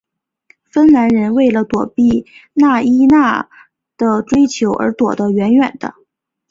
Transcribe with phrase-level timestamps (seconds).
[0.71, 3.47] 芬兰人为了躲避纳伊娜
[3.97, 5.93] 的追求而躲得远远的。